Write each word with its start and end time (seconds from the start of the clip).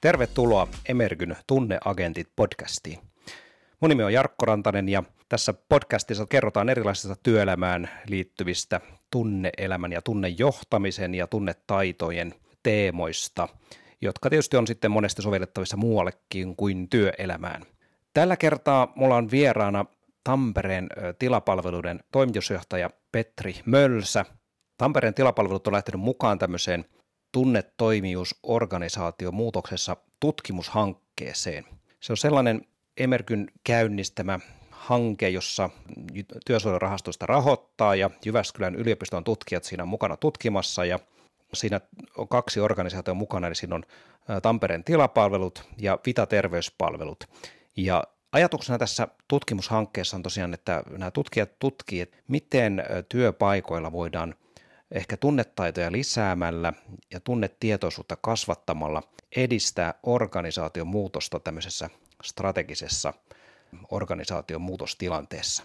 Tervetuloa 0.00 0.68
Emergyn 0.88 1.36
Tunneagentit 1.46 2.28
podcastiin. 2.36 2.98
Mun 3.80 3.88
nimi 3.88 4.02
on 4.02 4.12
Jarkko 4.12 4.46
Rantanen 4.46 4.88
ja 4.88 5.02
tässä 5.28 5.54
podcastissa 5.68 6.26
kerrotaan 6.26 6.68
erilaisista 6.68 7.16
työelämään 7.22 7.90
liittyvistä 8.06 8.80
tunneelämän 9.10 9.92
ja 9.92 10.02
tunnejohtamisen 10.02 11.14
ja 11.14 11.26
tunnetaitojen 11.26 12.34
teemoista, 12.62 13.48
jotka 14.00 14.30
tietysti 14.30 14.56
on 14.56 14.66
sitten 14.66 14.90
monesti 14.90 15.22
sovellettavissa 15.22 15.76
muuallekin 15.76 16.56
kuin 16.56 16.88
työelämään. 16.88 17.62
Tällä 18.14 18.36
kertaa 18.36 18.92
mulla 18.96 19.16
on 19.16 19.30
vieraana 19.30 19.84
Tampereen 20.24 20.88
tilapalveluiden 21.18 22.00
toimitusjohtaja 22.12 22.90
Petri 23.12 23.54
Mölsä. 23.64 24.24
Tampereen 24.76 25.14
tilapalvelut 25.14 25.66
on 25.66 25.72
lähtenyt 25.72 26.00
mukaan 26.00 26.38
tämmöiseen 26.38 26.84
tunnetoimijuusorganisaatio 27.32 29.32
muutoksessa 29.32 29.96
tutkimushankkeeseen. 30.20 31.64
Se 32.00 32.12
on 32.12 32.16
sellainen 32.16 32.66
Emerkyn 32.96 33.50
käynnistämä 33.64 34.38
hanke, 34.70 35.28
jossa 35.28 35.70
työsuojelurahastosta 36.46 37.26
rahoittaa 37.26 37.94
ja 37.94 38.10
Jyväskylän 38.24 38.74
yliopiston 38.74 39.24
tutkijat 39.24 39.64
siinä 39.64 39.82
on 39.82 39.88
mukana 39.88 40.16
tutkimassa 40.16 40.84
ja 40.84 40.98
siinä 41.54 41.80
on 42.16 42.28
kaksi 42.28 42.60
organisaatiota 42.60 43.14
mukana, 43.14 43.46
eli 43.46 43.54
siinä 43.54 43.74
on 43.74 43.84
Tampereen 44.42 44.84
tilapalvelut 44.84 45.64
ja 45.78 45.98
Vita 46.06 46.26
terveyspalvelut. 46.26 47.24
Ja 47.76 48.04
ajatuksena 48.32 48.78
tässä 48.78 49.08
tutkimushankkeessa 49.28 50.16
on 50.16 50.22
tosiaan, 50.22 50.54
että 50.54 50.82
nämä 50.90 51.10
tutkijat 51.10 51.58
tutkivat, 51.58 52.08
miten 52.28 52.84
työpaikoilla 53.08 53.92
voidaan– 53.92 54.34
ehkä 54.90 55.16
tunnetaitoja 55.16 55.92
lisäämällä 55.92 56.72
ja 57.10 57.20
tunnetietoisuutta 57.20 58.16
kasvattamalla 58.16 59.02
edistää 59.36 59.94
organisaation 60.02 60.86
muutosta 60.86 61.40
tämmöisessä 61.40 61.90
strategisessa 62.22 63.14
organisaation 63.90 64.60
muutostilanteessa. 64.60 65.64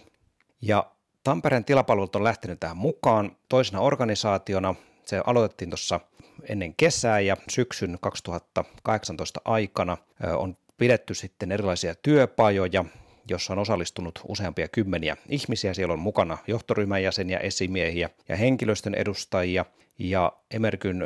Ja 0.62 0.90
Tampereen 1.24 1.64
tilapalvelut 1.64 2.16
on 2.16 2.24
lähtenyt 2.24 2.60
tähän 2.60 2.76
mukaan 2.76 3.36
toisena 3.48 3.80
organisaationa. 3.80 4.74
Se 5.04 5.22
aloitettiin 5.26 5.70
tuossa 5.70 6.00
ennen 6.48 6.74
kesää 6.74 7.20
ja 7.20 7.36
syksyn 7.48 7.98
2018 8.00 9.40
aikana 9.44 9.96
on 10.36 10.56
pidetty 10.76 11.14
sitten 11.14 11.52
erilaisia 11.52 11.94
työpajoja 11.94 12.84
jossa 13.28 13.52
on 13.52 13.58
osallistunut 13.58 14.20
useampia 14.28 14.68
kymmeniä 14.68 15.16
ihmisiä. 15.28 15.74
Siellä 15.74 15.92
on 15.92 15.98
mukana 15.98 16.38
johtoryhmän 16.46 17.02
jäseniä, 17.02 17.38
esimiehiä 17.38 18.10
ja 18.28 18.36
henkilöstön 18.36 18.94
edustajia. 18.94 19.64
Ja 19.98 20.32
Emerkyn 20.50 21.02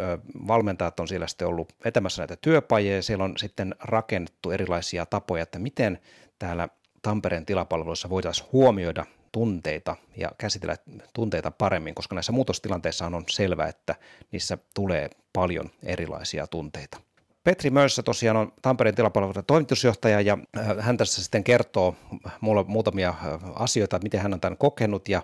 valmentajat 0.48 1.00
on 1.00 1.08
siellä 1.08 1.26
sitten 1.26 1.48
ollut 1.48 1.72
vetämässä 1.84 2.22
näitä 2.22 2.36
työpajeja. 2.36 3.02
Siellä 3.02 3.24
on 3.24 3.34
sitten 3.36 3.74
rakennettu 3.80 4.50
erilaisia 4.50 5.06
tapoja, 5.06 5.42
että 5.42 5.58
miten 5.58 5.98
täällä 6.38 6.68
Tampereen 7.02 7.46
tilapalveluissa 7.46 8.10
voitaisiin 8.10 8.48
huomioida 8.52 9.06
tunteita 9.32 9.96
ja 10.16 10.32
käsitellä 10.38 10.76
tunteita 11.14 11.50
paremmin, 11.50 11.94
koska 11.94 12.14
näissä 12.14 12.32
muutostilanteissa 12.32 13.06
on 13.06 13.24
selvää, 13.30 13.68
että 13.68 13.94
niissä 14.32 14.58
tulee 14.74 15.10
paljon 15.32 15.70
erilaisia 15.82 16.46
tunteita. 16.46 17.00
Petri 17.48 17.70
Möyssä 17.70 18.02
tosiaan 18.02 18.36
on 18.36 18.52
Tampereen 18.62 18.94
tilapalveluiden 18.94 19.44
toimitusjohtaja 19.44 20.20
ja 20.20 20.38
äh, 20.58 20.76
hän 20.78 20.96
tässä 20.96 21.22
sitten 21.22 21.44
kertoo 21.44 21.94
mulle 22.40 22.64
muutamia 22.66 23.08
äh, 23.08 23.16
asioita, 23.54 24.00
miten 24.02 24.20
hän 24.20 24.34
on 24.34 24.40
tämän 24.40 24.56
kokenut 24.56 25.08
ja 25.08 25.22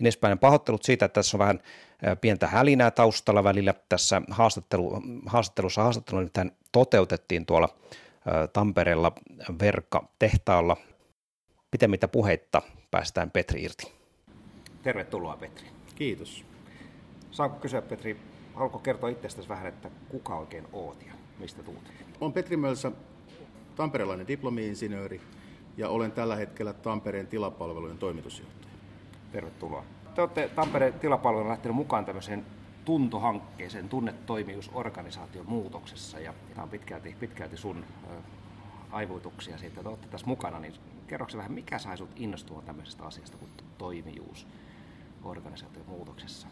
edespäin 0.00 0.38
pahoittelut 0.38 0.82
siitä, 0.82 1.04
että 1.04 1.14
tässä 1.14 1.36
on 1.36 1.38
vähän 1.38 1.60
äh, 2.06 2.16
pientä 2.20 2.46
hälinää 2.46 2.90
taustalla 2.90 3.44
välillä 3.44 3.74
tässä 3.88 4.22
haastattelu, 4.30 5.02
haastattelussa. 5.26 5.82
Haastattelu 5.82 6.20
nimittäin 6.20 6.52
toteutettiin 6.72 7.46
tuolla 7.46 7.68
Tampereella 8.52 9.12
Verkka-tehtaalla. 9.60 10.76
mitä 11.86 12.08
puheitta 12.08 12.62
päästään 12.90 13.30
Petri 13.30 13.62
irti. 13.62 13.92
Tervetuloa 14.82 15.36
Petri. 15.36 15.66
Kiitos. 15.94 16.44
Saanko 17.30 17.56
kysyä 17.56 17.82
Petri, 17.82 18.16
haluatko 18.54 18.78
kertoa 18.78 19.08
itsestäsi 19.08 19.48
vähän, 19.48 19.66
että 19.66 19.90
kuka 20.08 20.36
oikein 20.36 20.64
oot 20.72 21.06
ja 21.06 21.14
Mistä 21.38 21.62
tulet? 21.62 21.92
Olen 22.20 22.32
Petri 22.32 22.56
Mölsä, 22.56 22.92
tamperelainen 23.76 24.28
diplomi-insinööri 24.28 25.20
ja 25.76 25.88
olen 25.88 26.12
tällä 26.12 26.36
hetkellä 26.36 26.72
Tampereen 26.72 27.26
tilapalvelujen 27.26 27.98
toimitusjohtaja. 27.98 28.74
Tervetuloa. 29.32 29.84
Te 30.14 30.20
olette 30.20 30.48
Tampereen 30.48 30.92
tilapalvelun 30.92 31.48
lähtenyt 31.48 31.76
mukaan 31.76 32.04
tämmöiseen 32.04 32.46
tuntohankkeeseen, 32.84 33.88
tunnetoimijuusorganisaation 33.88 35.46
muutoksessa 35.48 36.20
ja 36.20 36.34
tämä 36.54 36.62
on 36.62 36.68
pitkälti, 36.68 37.16
pitkälti 37.20 37.56
sun 37.56 37.84
aivoituksia 38.90 39.58
siitä, 39.58 39.80
että 39.80 39.88
olette 39.88 40.08
tässä 40.08 40.26
mukana, 40.26 40.58
niin 40.58 40.74
kerroksä 41.06 41.38
vähän, 41.38 41.52
mikä 41.52 41.78
sai 41.78 41.98
sut 41.98 42.10
innostua 42.16 42.62
tämmöisestä 42.62 43.04
asiasta 43.04 43.36
kuin 43.36 43.50
toimijuus 43.78 44.46
organisaation 45.24 45.86
muutoksessa? 45.86 46.48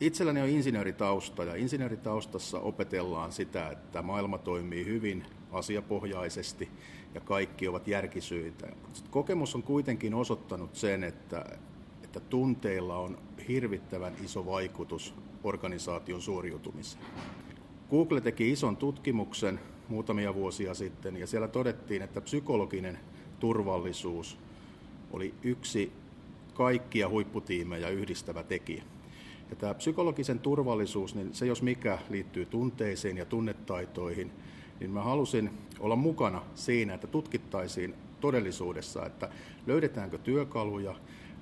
Itselläni 0.00 0.40
on 0.40 0.48
insinööritausta 0.48 1.44
ja 1.44 1.54
insinööritaustassa 1.54 2.60
opetellaan 2.60 3.32
sitä, 3.32 3.68
että 3.68 4.02
maailma 4.02 4.38
toimii 4.38 4.84
hyvin 4.84 5.24
asiapohjaisesti 5.52 6.68
ja 7.14 7.20
kaikki 7.20 7.68
ovat 7.68 7.88
järkisyitä. 7.88 8.68
Kokemus 9.10 9.54
on 9.54 9.62
kuitenkin 9.62 10.14
osoittanut 10.14 10.76
sen, 10.76 11.04
että, 11.04 11.44
että 12.04 12.20
tunteilla 12.20 12.96
on 12.96 13.18
hirvittävän 13.48 14.12
iso 14.24 14.46
vaikutus 14.46 15.14
organisaation 15.44 16.22
suoriutumiseen. 16.22 17.04
Google 17.90 18.20
teki 18.20 18.52
ison 18.52 18.76
tutkimuksen 18.76 19.60
muutamia 19.88 20.34
vuosia 20.34 20.74
sitten 20.74 21.16
ja 21.16 21.26
siellä 21.26 21.48
todettiin, 21.48 22.02
että 22.02 22.20
psykologinen 22.20 22.98
turvallisuus 23.40 24.38
oli 25.10 25.34
yksi 25.42 25.92
kaikkia 26.54 27.08
huipputiimejä 27.08 27.88
yhdistävä 27.88 28.42
tekijä. 28.42 28.84
Ja 29.54 29.58
tämä 29.60 29.74
psykologisen 29.74 30.38
turvallisuus, 30.38 31.14
niin 31.14 31.34
se 31.34 31.46
jos 31.46 31.62
mikä 31.62 31.98
liittyy 32.10 32.46
tunteisiin 32.46 33.16
ja 33.16 33.24
tunnetaitoihin, 33.24 34.30
niin 34.80 34.90
mä 34.90 35.02
halusin 35.02 35.50
olla 35.80 35.96
mukana 35.96 36.42
siinä, 36.54 36.94
että 36.94 37.06
tutkittaisiin 37.06 37.94
todellisuudessa, 38.20 39.06
että 39.06 39.28
löydetäänkö 39.66 40.18
työkaluja 40.18 40.94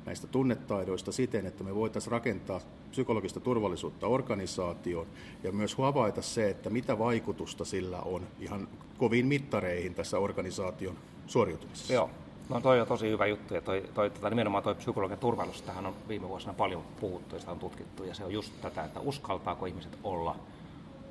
näistä 0.07 0.27
tunnetaidoista 0.27 1.13
siten, 1.13 1.47
että 1.47 1.65
me 1.65 1.75
voitaisiin 1.75 2.13
rakentaa 2.13 2.61
psykologista 2.91 3.41
turvallisuutta 3.41 4.07
organisaatioon 4.07 5.07
ja 5.43 5.53
myös 5.53 5.75
havaita 5.75 6.23
se, 6.23 6.51
että 6.51 6.71
mitä 6.71 6.99
vaikutusta 6.99 7.65
sillä 7.65 8.01
on 8.01 8.27
ihan 8.41 8.69
koviin 8.99 9.27
mittareihin 9.27 9.95
tässä 9.95 10.19
organisaation 10.19 10.97
suoriutumisessa. 11.27 11.93
Joo. 11.93 12.11
No 12.53 12.61
toi 12.61 12.81
on 12.81 12.87
tosi 12.87 13.11
hyvä 13.11 13.27
juttu 13.27 13.55
ja 13.55 13.61
toi, 13.61 13.85
toi, 13.95 14.11
tota, 14.11 14.31
nimenomaan 14.31 14.63
toi 14.63 14.75
psykologian 14.75 15.19
turvallisuus, 15.19 15.63
tähän 15.63 15.87
on 15.87 15.95
viime 16.09 16.29
vuosina 16.29 16.53
paljon 16.55 16.83
puhuttu 17.01 17.37
ja 17.37 17.41
sitä 17.41 17.53
on 17.53 17.59
tutkittu 17.59 18.05
ja 18.05 18.15
se 18.15 18.25
on 18.25 18.33
just 18.33 18.53
tätä, 18.63 18.85
että 18.85 19.01
uskaltaako 19.01 19.67
ihmiset 19.67 19.99
olla 20.05 20.37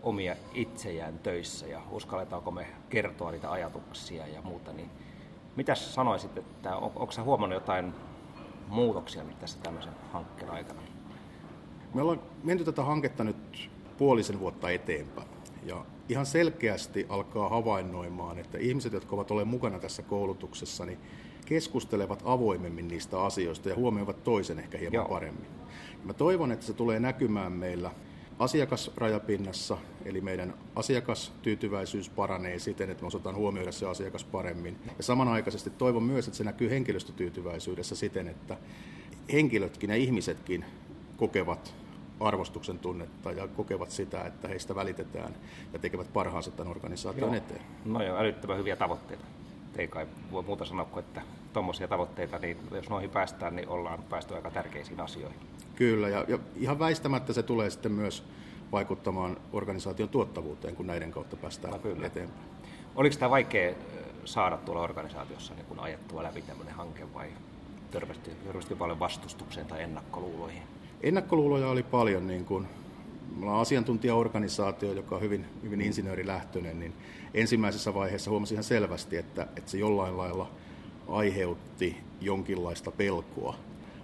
omia 0.04 0.36
itsejään 0.54 1.20
töissä 1.20 1.68
ja 1.68 1.82
uskalletaanko 1.92 2.52
me 2.52 2.68
kertoa 2.90 3.32
niitä 3.32 3.52
ajatuksia 3.52 4.28
ja 4.28 4.42
muuta, 4.42 4.74
niin 4.74 4.90
mitä 5.56 5.76
sanoisit, 5.76 6.38
että 6.38 6.76
on, 6.76 6.92
onko 6.96 7.12
sä 7.12 7.24
huomannut 7.24 7.56
jotain 7.56 7.94
muutoksia 8.68 9.24
nyt 9.24 9.40
tässä 9.40 9.60
tämmöisen 9.64 9.94
hankkeen 10.12 10.52
aikana? 10.52 10.82
Me 11.94 12.02
ollaan 12.02 12.22
menty 12.44 12.64
tätä 12.64 12.84
hanketta 12.84 13.24
nyt 13.24 13.70
puolisen 13.98 14.40
vuotta 14.40 14.70
eteenpäin 14.70 15.28
ja 15.64 15.86
ihan 16.10 16.26
selkeästi 16.26 17.06
alkaa 17.10 17.50
havainnoimaan, 17.50 18.40
että 18.40 18.58
ihmiset, 18.58 18.94
jotka 18.94 19.16
ovat 19.16 19.32
olleet 19.32 19.48
mukana 19.48 19.80
tässä 19.80 20.02
koulutuksessa, 20.02 20.86
niin 20.86 21.00
keskustelevat 21.52 22.22
avoimemmin 22.26 22.88
niistä 22.88 23.22
asioista 23.22 23.70
ja 23.70 23.76
huomioivat 23.76 24.24
toisen 24.24 24.60
ehkä 24.60 24.78
hieman 24.78 24.94
Joo. 24.94 25.08
paremmin. 25.08 25.46
Ja 25.92 26.06
mä 26.06 26.14
toivon, 26.14 26.52
että 26.52 26.66
se 26.66 26.74
tulee 26.74 27.00
näkymään 27.00 27.52
meillä 27.52 27.92
asiakasrajapinnassa, 28.40 29.78
eli 30.06 30.22
meidän 30.22 30.54
asiakastyytyväisyys 30.76 32.10
paranee 32.10 32.60
siten, 32.60 32.90
että 32.90 33.04
me 33.04 33.08
osataan 33.08 33.36
huomioida 33.36 33.72
se 33.72 33.86
asiakas 33.86 34.24
paremmin. 34.24 34.78
Ja 34.98 35.04
samanaikaisesti 35.04 35.70
toivon 35.70 36.04
myös, 36.04 36.28
että 36.28 36.38
se 36.38 36.44
näkyy 36.44 36.70
henkilöstötyytyväisyydessä 36.70 37.96
siten, 37.96 38.28
että 38.28 38.58
henkilötkin 39.34 39.90
ja 39.90 39.96
ihmisetkin 39.96 40.66
kokevat 41.18 41.76
arvostuksen 42.20 42.80
tunnetta 42.80 43.32
ja 43.32 43.48
kokevat 43.48 43.92
sitä, 43.92 44.22
että 44.22 44.48
heistä 44.48 44.76
välitetään 44.76 45.36
ja 45.74 45.80
tekevät 45.80 46.14
parhaansa 46.14 46.52
tämän 46.52 46.72
organisaation 46.72 47.34
Joo. 47.34 47.38
eteen. 47.38 47.62
No 47.86 48.04
joo, 48.04 48.18
älyttömän 48.18 48.58
hyviä 48.58 48.76
tavoitteita. 48.76 49.26
Ei 49.78 49.88
kai 49.88 50.08
voi 50.32 50.44
muuta 50.44 50.66
sanoa 50.66 50.86
kuin, 50.86 51.06
että 51.06 51.22
tuommoisia 51.54 51.88
tavoitteita, 51.88 52.40
niin 52.40 52.58
jos 52.72 52.90
noihin 52.90 53.10
päästään, 53.10 53.56
niin 53.56 53.70
ollaan 53.70 54.04
päästy 54.04 54.36
aika 54.36 54.52
tärkeisiin 54.52 55.00
asioihin. 55.00 55.40
Kyllä, 55.76 56.10
ja, 56.10 56.26
ja 56.28 56.40
ihan 56.56 56.80
väistämättä 56.80 57.34
se 57.34 57.44
tulee 57.44 57.70
sitten 57.70 57.92
myös 57.92 58.24
vaikuttamaan 58.72 59.38
organisaation 59.54 60.10
tuottavuuteen, 60.10 60.76
kun 60.76 60.88
näiden 60.88 61.12
kautta 61.12 61.38
päästään 61.38 61.74
no, 61.74 61.80
kyllä. 61.80 62.08
eteenpäin. 62.08 62.48
Oliko 62.96 63.16
tämä 63.20 63.30
vaikea 63.30 63.74
saada 64.26 64.58
tuolla 64.58 64.82
organisaatiossa 64.82 65.54
niin 65.54 65.66
kun 65.66 65.80
ajettua 65.80 66.24
läpi 66.24 66.42
tämmöinen 66.42 66.74
hanke 66.74 67.14
vai 67.14 67.28
törmästi, 67.92 68.32
törmästi 68.46 68.76
paljon 68.76 69.00
vastustukseen 69.00 69.68
tai 69.68 69.82
ennakkoluuloihin? 69.84 70.62
Ennakkoluuloja 71.02 71.68
oli 71.68 71.84
paljon, 71.84 72.28
niin 72.28 72.46
kuin 72.46 72.68
me 73.36 73.46
ollaan 73.46 73.62
asiantuntijaorganisaatio, 73.62 74.94
joka 74.94 75.16
on 75.16 75.22
hyvin, 75.22 75.46
hyvin 75.64 75.82
insinöörilähtöinen, 75.82 76.80
niin 76.80 76.94
ensimmäisessä 77.34 77.94
vaiheessa 77.94 78.32
huomasin 78.32 78.56
ihan 78.56 78.64
selvästi, 78.64 79.18
että, 79.18 79.48
että 79.56 79.72
se 79.72 79.78
jollain 79.78 80.18
lailla 80.18 80.50
aiheutti 81.08 81.98
jonkinlaista 82.22 82.92
pelkoa. 82.92 83.56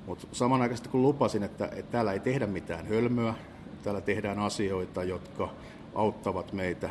Mutta 0.06 0.28
samanaikaisesti 0.32 0.90
kun 0.90 1.02
lupasin, 1.02 1.44
että, 1.44 1.66
että 1.66 1.92
täällä 1.92 2.14
ei 2.14 2.20
tehdä 2.20 2.48
mitään 2.48 2.88
hölmöä, 2.88 3.34
täällä 3.84 4.02
tehdään 4.02 4.40
asioita, 4.40 5.04
jotka 5.04 5.50
auttavat 5.96 6.54
meitä 6.54 6.90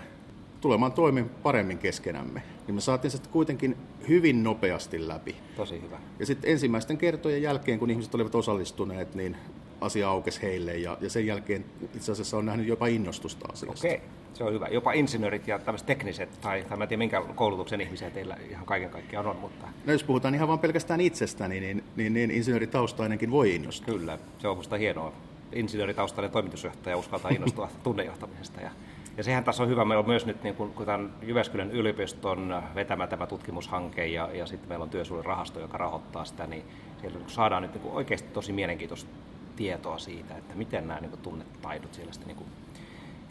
tulemaan 0.60 0.92
toimeen 0.92 1.28
paremmin 1.42 1.78
keskenämme. 1.78 2.42
Niin 2.66 2.74
me 2.74 2.80
saatiin 2.80 3.10
se 3.10 3.18
kuitenkin 3.30 3.76
hyvin 4.08 4.42
nopeasti 4.42 5.08
läpi. 5.08 5.36
Tosi 5.56 5.82
hyvä. 5.82 5.98
Ja 6.18 6.26
sitten 6.26 6.50
ensimmäisten 6.50 6.98
kertojen 6.98 7.42
jälkeen, 7.42 7.78
kun 7.78 7.90
ihmiset 7.90 8.14
olivat 8.14 8.34
osallistuneet, 8.34 9.14
niin 9.14 9.36
asia 9.80 10.08
aukesi 10.08 10.42
heille 10.42 10.76
ja, 10.76 10.98
ja 11.00 11.10
sen 11.10 11.26
jälkeen 11.26 11.64
itse 11.94 12.12
asiassa 12.12 12.36
on 12.36 12.46
nähnyt 12.46 12.66
jopa 12.66 12.86
innostusta 12.86 13.48
asiasta. 13.52 13.88
Okei, 13.88 14.00
se 14.34 14.44
on 14.44 14.52
hyvä. 14.52 14.68
Jopa 14.68 14.92
insinöörit 14.92 15.48
ja 15.48 15.58
tämmöiset 15.58 15.86
tekniset, 15.86 16.40
tai, 16.40 16.64
tai 16.68 16.76
mä 16.76 16.84
en 16.84 16.88
tiedä 16.88 16.98
minkä 16.98 17.22
koulutuksen 17.34 17.80
ihmisiä 17.80 18.10
teillä 18.10 18.36
ihan 18.50 18.66
kaiken 18.66 18.90
kaikkiaan 18.90 19.26
on, 19.26 19.36
mutta... 19.36 19.68
No 19.86 19.92
jos 19.92 20.04
puhutaan 20.04 20.34
ihan 20.34 20.48
vain 20.48 20.60
pelkästään 20.60 21.00
itsestäni, 21.00 21.60
niin, 21.60 21.84
niin, 21.96 22.14
niin 22.14 22.30
insinööritaustainenkin 22.30 23.30
voi 23.30 23.54
innostua. 23.54 23.98
Kyllä, 23.98 24.18
se 24.38 24.48
on 24.48 24.56
musta 24.56 24.76
hienoa. 24.76 25.12
Insinööritaustainen 25.52 26.30
toimitusjohtaja 26.30 26.96
uskaltaa 26.96 27.30
innostua 27.30 27.68
tunnejohtamisesta 27.84 28.60
ja 28.60 28.70
ja 29.16 29.22
sehän 29.22 29.44
tässä 29.44 29.62
on 29.62 29.68
hyvä, 29.68 29.84
meillä 29.84 30.00
on 30.00 30.08
myös 30.08 30.26
nyt 30.26 30.42
niin 30.42 30.54
kun, 30.54 30.72
kun 30.72 30.86
tämän 30.86 31.12
Jyväskylän 31.22 31.70
yliopiston 31.70 32.62
vetämä 32.74 33.06
tämä 33.06 33.26
tutkimushanke 33.26 34.06
ja, 34.06 34.28
ja 34.32 34.46
sitten 34.46 34.68
meillä 34.68 34.82
on 34.82 34.90
työsuojelurahasto, 34.90 35.60
joka 35.60 35.78
rahoittaa 35.78 36.24
sitä, 36.24 36.46
niin 36.46 36.62
siellä 37.00 37.18
saadaan 37.26 37.62
nyt 37.62 37.74
niin 37.74 37.92
oikeasti 37.92 38.28
tosi 38.32 38.52
mielenkiintoista 38.52 39.10
tietoa 39.56 39.98
siitä, 39.98 40.36
että 40.36 40.54
miten 40.54 40.88
nämä 40.88 41.00
niin 41.00 41.18
tunnetaidot 41.22 41.94
siellä 41.94 42.12
sitten 42.12 42.36
niin 42.36 42.46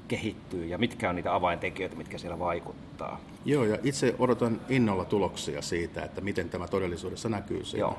kehittyy 0.07 0.65
ja 0.65 0.77
mitkä 0.77 1.09
on 1.09 1.15
niitä 1.15 1.35
avaintekijöitä, 1.35 1.95
mitkä 1.95 2.17
siellä 2.17 2.39
vaikuttaa. 2.39 3.19
Joo, 3.45 3.65
ja 3.65 3.77
itse 3.83 4.15
odotan 4.19 4.61
innolla 4.69 5.05
tuloksia 5.05 5.61
siitä, 5.61 6.03
että 6.03 6.21
miten 6.21 6.49
tämä 6.49 6.67
todellisuudessa 6.67 7.29
näkyy 7.29 7.61
Joo. 7.77 7.97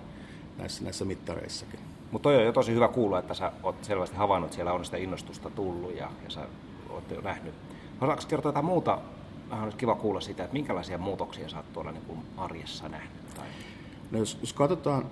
Näissä, 0.59 0.85
näissä 0.85 1.05
mittareissakin. 1.05 1.81
Mutta 2.11 2.23
toi 2.23 2.37
on 2.37 2.45
jo 2.45 2.53
tosi 2.53 2.75
hyvä 2.75 2.89
kuulla, 2.89 3.19
että 3.19 3.35
sä 3.35 3.53
oot 3.63 3.85
selvästi 3.85 4.17
havainnut, 4.17 4.49
että 4.49 4.55
siellä 4.55 4.73
on 4.73 4.85
sitä 4.85 4.97
innostusta 4.97 5.51
tullut 5.51 5.97
ja, 5.97 6.11
ja 6.25 6.31
sä 6.31 6.47
oot 6.91 7.11
jo 7.11 7.21
nähnyt. 7.21 7.55
Haluatko 8.01 8.25
kertoa 8.29 8.49
jotain 8.49 8.65
muuta? 8.65 8.99
Vähän 9.51 9.65
olisi 9.65 9.79
kiva 9.79 9.95
kuulla 9.95 10.21
sitä, 10.21 10.45
että 10.45 10.55
minkälaisia 10.55 10.99
muutoksia 10.99 11.49
sä 11.49 11.57
oot 11.57 11.73
tuolla 11.73 11.93
niin 11.93 12.05
kuin 12.05 12.19
arjessa 12.37 12.89
nähnyt. 12.89 13.35
Tai... 13.35 13.47
No 14.11 14.19
jos, 14.19 14.39
jos 14.41 14.53
katsotaan 14.53 15.07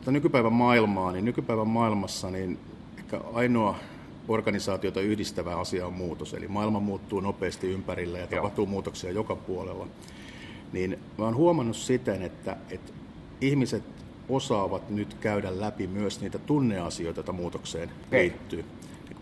tätä 0.00 0.10
nykypäivän 0.10 0.52
maailmaa, 0.52 1.12
niin 1.12 1.24
nykypäivän 1.24 1.68
maailmassa 1.68 2.30
niin 2.30 2.58
ehkä 2.98 3.20
ainoa 3.34 3.76
organisaatiota 4.28 5.00
yhdistävä 5.00 5.56
asia 5.56 5.86
on 5.86 5.92
muutos. 5.92 6.34
Eli 6.34 6.48
maailma 6.48 6.80
muuttuu 6.80 7.20
nopeasti 7.20 7.70
ympärillä 7.70 8.18
ja 8.18 8.26
tapahtuu 8.26 8.64
Joo. 8.64 8.70
muutoksia 8.70 9.10
joka 9.10 9.36
puolella. 9.36 9.86
Niin 10.72 10.98
mä 11.18 11.24
oon 11.24 11.36
huomannut 11.36 11.76
siten, 11.76 12.22
että, 12.22 12.56
että 12.70 12.92
ihmiset 13.40 13.82
osaavat 14.28 14.90
nyt 14.90 15.14
käydä 15.14 15.60
läpi 15.60 15.86
myös 15.86 16.20
niitä 16.20 16.38
tunneasioita, 16.38 17.18
joita 17.18 17.32
muutokseen 17.32 17.90
liittyy. 18.12 18.64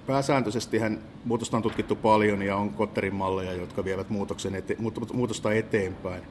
Pääsääntöisesti 0.06 0.78
muutosta 1.24 1.56
on 1.56 1.62
tutkittu 1.62 1.96
paljon 1.96 2.42
ja 2.42 2.56
on 2.56 2.70
Kotterin 2.70 3.14
malleja, 3.14 3.52
jotka 3.52 3.84
vievät 3.84 4.10
muutoksen 4.10 4.54
ete, 4.54 4.76
muutosta 5.12 5.52
eteenpäin. 5.52 6.22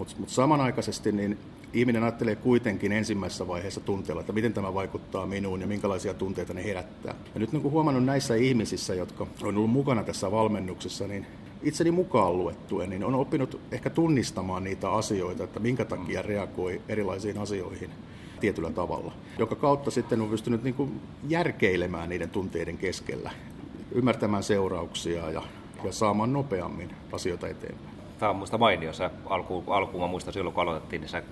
Mutta 0.00 0.14
mut 0.18 0.28
samanaikaisesti 0.28 1.12
niin 1.12 1.38
ihminen 1.72 2.02
ajattelee 2.02 2.36
kuitenkin 2.36 2.92
ensimmäisessä 2.92 3.48
vaiheessa 3.48 3.80
tunteella, 3.80 4.20
että 4.20 4.32
miten 4.32 4.52
tämä 4.52 4.74
vaikuttaa 4.74 5.26
minuun 5.26 5.60
ja 5.60 5.66
minkälaisia 5.66 6.14
tunteita 6.14 6.54
ne 6.54 6.64
herättää. 6.64 7.14
Ja 7.34 7.40
nyt 7.40 7.52
niin 7.52 7.62
kuin 7.62 7.72
huomannut 7.72 8.04
näissä 8.04 8.34
ihmisissä, 8.34 8.94
jotka 8.94 9.26
on 9.42 9.56
ollut 9.56 9.70
mukana 9.70 10.04
tässä 10.04 10.30
valmennuksessa, 10.30 11.06
niin 11.06 11.26
itseni 11.62 11.90
mukaan 11.90 12.38
luettuen, 12.38 12.90
niin 12.90 13.04
on 13.04 13.14
oppinut 13.14 13.60
ehkä 13.72 13.90
tunnistamaan 13.90 14.64
niitä 14.64 14.90
asioita, 14.90 15.44
että 15.44 15.60
minkä 15.60 15.84
takia 15.84 16.22
reagoi 16.22 16.80
erilaisiin 16.88 17.38
asioihin 17.38 17.90
tietyllä 18.40 18.70
tavalla, 18.70 19.12
joka 19.38 19.54
kautta 19.54 19.90
sitten 19.90 20.20
on 20.20 20.28
pystynyt 20.28 20.62
niin 20.62 20.74
kuin 20.74 21.00
järkeilemään 21.28 22.08
niiden 22.08 22.30
tunteiden 22.30 22.78
keskellä, 22.78 23.30
ymmärtämään 23.92 24.42
seurauksia 24.42 25.30
ja, 25.30 25.42
ja 25.84 25.92
saamaan 25.92 26.32
nopeammin 26.32 26.90
asioita 27.12 27.48
eteenpäin. 27.48 27.99
Tämä 28.20 28.30
on 28.30 28.36
minusta 28.36 28.58
mainio. 28.58 28.92
Sä 28.92 29.10
alkuun, 29.26 29.64
alkuun 29.66 30.02
mä 30.02 30.06
muistan 30.06 30.32
silloin, 30.34 30.54
kun 30.54 30.62
aloitettiin, 30.62 31.00
niin 31.00 31.08
sä 31.08 31.22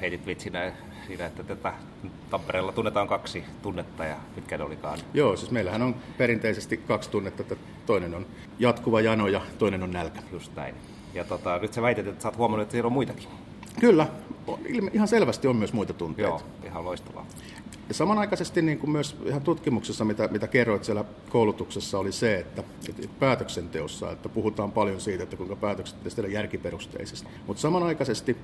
heitit 0.00 0.26
vitsinä 0.26 0.72
siinä, 1.06 1.26
että 1.26 1.42
tätä 1.42 1.72
Tampereella 2.30 2.72
tunnetaan 2.72 3.08
kaksi 3.08 3.44
tunnetta 3.62 4.04
ja 4.04 4.16
mitkä 4.36 4.58
ne 4.58 4.64
olikaan? 4.64 4.98
Joo, 5.14 5.36
siis 5.36 5.50
meillähän 5.50 5.82
on 5.82 5.94
perinteisesti 6.18 6.76
kaksi 6.76 7.10
tunnetta, 7.10 7.42
että 7.42 7.56
toinen 7.86 8.14
on 8.14 8.26
jatkuva 8.58 9.00
jano 9.00 9.28
ja 9.28 9.40
toinen 9.58 9.82
on 9.82 9.90
nälkä. 9.90 10.20
Just 10.32 10.56
näin. 10.56 10.74
Ja 11.14 11.24
tota, 11.24 11.58
nyt 11.58 11.72
sä 11.72 11.82
väität, 11.82 12.06
että 12.06 12.22
sä 12.22 12.28
oot 12.28 12.38
huomannut, 12.38 12.62
että 12.62 12.72
siellä 12.72 12.86
on 12.86 12.92
muitakin. 12.92 13.28
Kyllä, 13.80 14.06
ihan 14.92 15.08
selvästi 15.08 15.48
on 15.48 15.56
myös 15.56 15.72
muita 15.72 15.92
tunteita. 15.92 16.30
Joo, 16.30 16.42
ihan 16.64 16.84
loistavaa. 16.84 17.26
Ja 17.92 17.96
samanaikaisesti 17.96 18.62
niin 18.62 18.78
kuin 18.78 18.90
myös 18.90 19.16
ihan 19.26 19.42
tutkimuksessa, 19.42 20.04
mitä, 20.04 20.28
mitä 20.28 20.48
kerroit 20.48 20.84
siellä 20.84 21.04
koulutuksessa, 21.28 21.98
oli 21.98 22.12
se, 22.12 22.38
että, 22.38 22.62
että 22.88 23.08
päätöksenteossa, 23.18 24.10
että 24.10 24.28
puhutaan 24.28 24.72
paljon 24.72 25.00
siitä, 25.00 25.22
että 25.22 25.36
kuinka 25.36 25.56
päätökset 25.56 25.98
pitäisi 25.98 26.16
tehdä 26.16 26.28
järkiperusteisesti. 26.28 27.28
Mutta 27.46 27.60
samanaikaisesti 27.60 28.36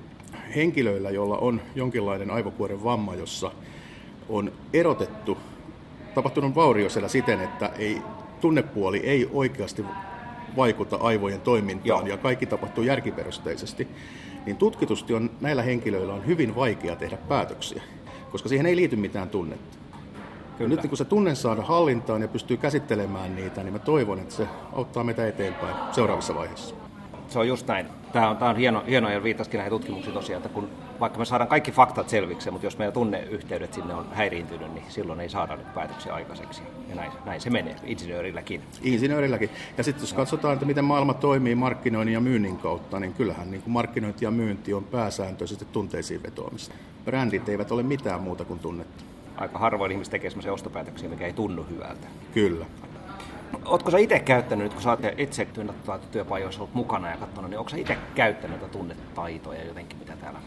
henkilöillä, 0.55 1.09
joilla 1.09 1.37
on 1.37 1.61
jonkinlainen 1.75 2.31
aivokuoren 2.31 2.83
vamma, 2.83 3.15
jossa 3.15 3.51
on 4.29 4.51
erotettu, 4.73 5.37
tapahtunut 6.15 6.55
vaurio 6.55 6.89
siellä 6.89 7.09
siten, 7.09 7.41
että 7.41 7.71
ei, 7.77 8.01
tunnepuoli 8.41 8.97
ei 8.97 9.29
oikeasti 9.33 9.85
vaikuta 10.55 10.95
aivojen 10.95 11.41
toimintaan 11.41 12.07
Joo. 12.07 12.07
ja 12.07 12.17
kaikki 12.17 12.45
tapahtuu 12.45 12.83
järkiperusteisesti, 12.83 13.87
niin 14.45 14.57
tutkitusti 14.57 15.13
on 15.13 15.29
näillä 15.41 15.61
henkilöillä 15.61 16.13
on 16.13 16.25
hyvin 16.25 16.55
vaikea 16.55 16.95
tehdä 16.95 17.17
päätöksiä 17.17 17.81
koska 18.31 18.49
siihen 18.49 18.65
ei 18.65 18.75
liity 18.75 18.95
mitään 18.95 19.29
tunnetta. 19.29 19.77
Kyllä. 20.57 20.69
Nyt 20.69 20.87
kun 20.87 20.97
se 20.97 21.05
tunne 21.05 21.35
saada 21.35 21.61
hallintaan 21.61 22.21
ja 22.21 22.27
pystyy 22.27 22.57
käsittelemään 22.57 23.35
niitä, 23.35 23.63
niin 23.63 23.73
mä 23.73 23.79
toivon, 23.79 24.19
että 24.19 24.35
se 24.35 24.47
auttaa 24.73 25.03
meitä 25.03 25.27
eteenpäin 25.27 25.75
seuraavassa 25.91 26.35
vaiheessa. 26.35 26.75
Se 27.27 27.39
on 27.39 27.47
just 27.47 27.67
näin. 27.67 27.85
Tämä 28.13 28.29
on, 28.29 28.37
tämä 28.37 28.51
on 28.51 28.57
hieno, 28.57 28.83
hieno 28.87 29.09
ja 29.09 29.23
viitaskin 29.23 29.57
näihin 29.57 29.71
tutkimuksiin 29.71 30.13
tosiaan, 30.13 30.37
että 30.37 30.53
kun 30.53 30.69
vaikka 30.99 31.19
me 31.19 31.25
saadaan 31.25 31.47
kaikki 31.47 31.71
faktat 31.71 32.09
selviksi, 32.09 32.51
mutta 32.51 32.65
jos 32.65 32.77
meidän 32.77 32.93
tunneyhteydet 32.93 33.73
sinne 33.73 33.93
on 33.93 34.05
häiriintynyt, 34.13 34.73
niin 34.73 34.85
silloin 34.89 35.19
ei 35.19 35.29
saada 35.29 35.55
nyt 35.55 35.73
päätöksiä 35.73 36.13
aikaiseksi. 36.13 36.61
Ja 36.89 36.95
näin, 36.95 37.11
näin 37.25 37.41
se 37.41 37.49
menee, 37.49 37.75
insinöörilläkin. 37.83 38.61
Insinöörilläkin. 38.81 39.49
Ja 39.77 39.83
sitten 39.83 40.03
jos 40.03 40.13
katsotaan, 40.13 40.53
että 40.53 40.65
miten 40.65 40.85
maailma 40.85 41.13
toimii 41.13 41.55
markkinoinnin 41.55 42.13
ja 42.13 42.19
myynnin 42.19 42.57
kautta, 42.57 42.99
niin 42.99 43.13
kyllähän 43.13 43.51
niin 43.51 43.61
kuin 43.61 43.73
markkinointi 43.73 44.25
ja 44.25 44.31
myynti 44.31 44.73
on 44.73 44.83
pääsääntöisesti 44.83 45.65
tunteisiin 45.65 46.23
vetoamista. 46.23 46.75
Brändit 47.05 47.49
eivät 47.49 47.71
ole 47.71 47.83
mitään 47.83 48.21
muuta 48.21 48.45
kuin 48.45 48.59
tunnetta. 48.59 49.03
Aika 49.37 49.59
harvoin 49.59 49.91
ihmiset 49.91 50.11
tekee 50.11 50.29
sellaisia 50.29 50.53
ostopäätöksiä, 50.53 51.09
mikä 51.09 51.25
ei 51.25 51.33
tunnu 51.33 51.65
hyvältä. 51.69 52.07
Kyllä. 52.33 52.65
Oletko 53.65 53.91
sä 53.91 53.97
itse 53.97 54.19
käyttänyt, 54.19 54.63
nyt 54.63 54.73
kun 54.73 54.81
sä 54.81 54.89
oot 54.89 54.99
itse 55.17 55.47
työpajoissa 56.11 56.61
ollut 56.61 56.75
mukana 56.75 57.09
ja 57.09 57.17
katsonut, 57.17 57.49
niin 57.49 57.59
onko 57.59 57.69
sä 57.69 57.77
itse 57.77 57.97
käyttänyt 58.15 58.59
näitä 58.59 58.77
tunnetaitoja 58.77 59.65
jotenkin, 59.65 59.99
mitä 59.99 60.15
täällä 60.15 60.39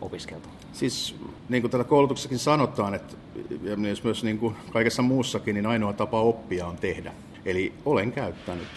opiskeltu? 0.00 0.48
Siis 0.72 1.16
niin 1.48 1.62
kuin 1.62 1.70
täällä 1.70 1.84
koulutuksessakin 1.84 2.38
sanotaan, 2.38 2.94
että 2.94 3.16
ja 3.62 3.76
myös, 3.76 4.04
myös 4.04 4.24
niin 4.24 4.38
kuin 4.38 4.56
kaikessa 4.70 5.02
muussakin, 5.02 5.54
niin 5.54 5.66
ainoa 5.66 5.92
tapa 5.92 6.20
oppia 6.20 6.66
on 6.66 6.76
tehdä. 6.76 7.12
Eli 7.44 7.72
olen 7.84 8.12
käyttänyt 8.12 8.68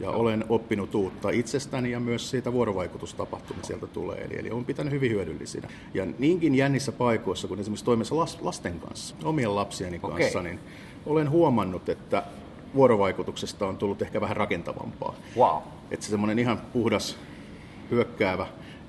ja 0.00 0.10
olen 0.10 0.44
oppinut 0.48 0.94
uutta 0.94 1.30
itsestäni 1.30 1.90
ja 1.90 2.00
myös 2.00 2.30
siitä 2.30 2.52
vuorovaikutustapahtumista 2.52 3.66
sieltä 3.66 3.86
tulee. 3.86 4.24
Eli, 4.24 4.38
eli 4.38 4.50
olen 4.50 4.64
pitänyt 4.64 4.92
hyvin 4.92 5.10
hyödyllisinä. 5.10 5.68
Ja 5.94 6.06
niinkin 6.18 6.54
jännissä 6.54 6.92
paikoissa, 6.92 7.48
kun 7.48 7.58
esimerkiksi 7.58 7.84
toimissa 7.84 8.16
lasten 8.40 8.80
kanssa, 8.80 9.14
omien 9.24 9.54
lapsieni 9.54 9.98
kanssa, 9.98 10.38
okay. 10.38 10.42
niin 10.42 10.60
olen 11.06 11.30
huomannut, 11.30 11.88
että 11.88 12.22
vuorovaikutuksesta 12.74 13.66
on 13.66 13.76
tullut 13.76 14.02
ehkä 14.02 14.20
vähän 14.20 14.36
rakentavampaa. 14.36 15.14
Wow. 15.36 15.62
Että 15.90 16.06
se 16.06 16.10
semmoinen 16.10 16.38
ihan 16.38 16.60
puhdas, 16.72 17.16
hyökkäävä, 17.90 18.46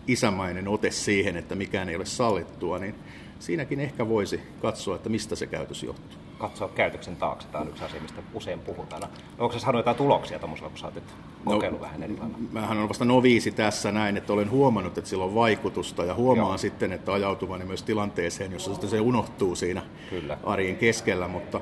isämainen 0.07 0.67
ote 0.67 0.91
siihen, 0.91 1.37
että 1.37 1.55
mikään 1.55 1.89
ei 1.89 1.95
ole 1.95 2.05
sallittua, 2.05 2.79
niin 2.79 2.95
siinäkin 3.39 3.79
ehkä 3.79 4.09
voisi 4.09 4.41
katsoa, 4.61 4.95
että 4.95 5.09
mistä 5.09 5.35
se 5.35 5.47
käytös 5.47 5.83
johtuu. 5.83 6.17
Katsoa 6.37 6.69
käytöksen 6.69 7.15
taakse, 7.15 7.47
tämä 7.47 7.61
on 7.61 7.67
yksi 7.67 7.83
asia, 7.83 8.01
mistä 8.01 8.21
usein 8.33 8.59
puhutaan. 8.59 9.01
No, 9.01 9.07
onko 9.37 9.59
se 9.59 9.67
jotain 9.73 9.97
tuloksia 9.97 10.39
tuommoisella, 10.39 10.69
kun 10.69 10.79
sä 10.79 10.85
oot 10.85 11.03
kokeillut 11.45 11.81
no, 11.81 11.85
vähän 11.85 12.03
eri 12.03 12.17
lailla? 12.17 12.37
Mähän 12.51 12.77
on 12.77 12.89
vasta 12.89 13.05
noviisi 13.05 13.51
tässä 13.51 13.91
näin, 13.91 14.17
että 14.17 14.33
olen 14.33 14.51
huomannut, 14.51 14.97
että 14.97 15.09
sillä 15.09 15.23
on 15.23 15.35
vaikutusta 15.35 16.05
ja 16.05 16.13
huomaan 16.13 16.49
Joo. 16.49 16.57
sitten, 16.57 16.93
että 16.93 17.13
ajautuvani 17.13 17.65
myös 17.65 17.83
tilanteeseen, 17.83 18.51
jossa 18.51 18.71
sitten 18.71 18.89
se 18.89 18.99
unohtuu 18.99 19.55
siinä 19.55 19.81
Kyllä. 20.09 20.37
arjen 20.43 20.75
keskellä, 20.75 21.27
mutta 21.27 21.61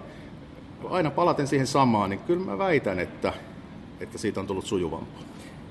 aina 0.89 1.12
palaten 1.12 1.48
siihen 1.48 1.67
samaan, 1.67 2.10
niin 2.10 2.19
kyllä 2.19 2.45
mä 2.45 2.57
väitän, 2.57 3.00
että, 3.00 3.33
että 4.00 4.17
siitä 4.17 4.39
on 4.39 4.48
tullut 4.48 4.65
sujuvampaa. 4.65 5.21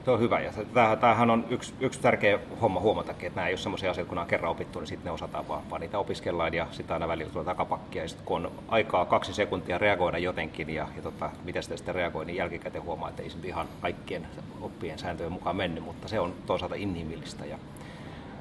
Tuo 0.05 0.15
on 0.15 0.21
hyvä. 0.21 0.41
Ja 0.41 0.53
tämähän 1.01 1.31
on 1.31 1.45
yksi, 1.51 1.75
yksi 1.81 2.01
tärkeä 2.01 2.39
homma 2.61 2.81
huomatakin, 2.81 3.27
että 3.27 3.41
nämä 3.41 3.49
ei 3.49 3.53
ole 3.53 3.59
sellaisia 3.59 3.91
asioita, 3.91 4.09
kun 4.09 4.17
nämä 4.17 4.23
on 4.23 4.29
kerran 4.29 4.51
opittu, 4.51 4.79
niin 4.79 4.87
sitten 4.87 5.05
ne 5.05 5.11
osataan 5.11 5.49
vaan, 5.49 5.71
vaan 5.71 5.81
niitä 5.81 5.99
opiskellaan 5.99 6.55
ja 6.55 6.67
sitten 6.71 6.95
aina 6.95 7.09
välillä 7.09 7.33
tulee 7.33 7.45
takapakkia. 7.45 8.03
Ja 8.03 8.09
sitten 8.09 8.27
kun 8.27 8.47
on 8.47 8.53
aikaa 8.69 9.05
kaksi 9.05 9.35
sekuntia 9.35 9.79
reagoida 9.79 10.19
jotenkin 10.19 10.71
ja, 10.71 10.89
ja 10.97 11.03
tota, 11.03 11.31
miten 11.45 11.63
sitä 11.63 11.77
sitten 11.77 11.95
reagoi, 11.95 12.25
niin 12.25 12.37
jälkikäteen 12.37 12.85
huomaa, 12.85 13.09
että 13.09 13.23
ei 13.23 13.31
se 13.31 13.39
ihan 13.45 13.67
kaikkien 13.81 14.27
oppien 14.61 14.99
sääntöjen 14.99 15.33
mukaan 15.33 15.57
mennyt, 15.57 15.85
mutta 15.85 16.09
se 16.09 16.21
on 16.21 16.35
toisaalta 16.47 16.75
inhimillistä 16.75 17.45
ja 17.45 17.59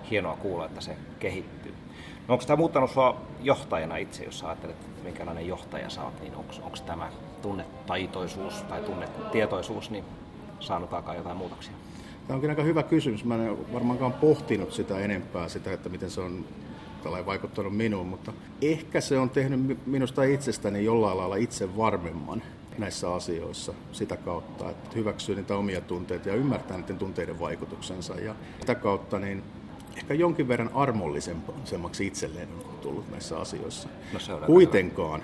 hienoa 0.09 0.35
kuulla, 0.35 0.65
että 0.65 0.81
se 0.81 0.97
kehittyy. 1.19 1.73
No 2.27 2.33
onko 2.33 2.45
tämä 2.45 2.57
muuttanut 2.57 2.89
sinua 2.89 3.21
johtajana 3.41 3.97
itse, 3.97 4.23
jos 4.23 4.43
ajattelet, 4.43 4.75
että 4.75 5.03
minkälainen 5.03 5.47
johtaja 5.47 5.89
sä 5.89 6.03
oot, 6.03 6.21
niin 6.21 6.35
onko 6.35 6.77
tämä 6.85 7.09
tunnetaitoisuus 7.41 8.61
tai 8.61 8.81
tunnetietoisuus 8.81 9.91
niin 9.91 10.05
saanut 10.59 10.93
aikaan 10.93 11.17
jotain 11.17 11.37
muutoksia? 11.37 11.73
Tämä 12.27 12.35
onkin 12.35 12.49
aika 12.49 12.63
hyvä 12.63 12.83
kysymys. 12.83 13.25
Mä 13.25 13.35
en 13.35 13.73
varmaankaan 13.73 14.13
pohtinut 14.13 14.73
sitä 14.73 14.99
enempää, 14.99 15.49
sitä, 15.49 15.73
että 15.73 15.89
miten 15.89 16.11
se 16.11 16.21
on 16.21 16.45
tällainen 17.03 17.25
vaikuttanut 17.25 17.77
minuun, 17.77 18.07
mutta 18.07 18.33
ehkä 18.61 19.01
se 19.01 19.17
on 19.17 19.29
tehnyt 19.29 19.87
minusta 19.87 20.23
itsestäni 20.23 20.85
jollain 20.85 21.17
lailla 21.17 21.35
itse 21.35 21.77
varmemman 21.77 22.41
näissä 22.77 23.13
asioissa 23.13 23.73
sitä 23.91 24.17
kautta, 24.17 24.69
että 24.69 24.89
hyväksyy 24.95 25.35
niitä 25.35 25.55
omia 25.55 25.81
tunteita 25.81 26.29
ja 26.29 26.35
ymmärtää 26.35 26.77
niiden 26.77 26.97
tunteiden 26.97 27.39
vaikutuksensa. 27.39 28.15
Ja 28.15 28.35
sitä 28.59 28.75
kautta 28.75 29.19
niin 29.19 29.43
ehkä 29.97 30.13
jonkin 30.13 30.47
verran 30.47 30.71
armollisemmaksi 30.73 32.07
itselleen 32.07 32.49
on 32.69 32.75
tullut 32.81 33.11
näissä 33.11 33.39
asioissa. 33.39 33.89
No 34.13 34.19
se 34.19 34.33
on 34.33 34.41
Kuitenkaan 34.41 35.23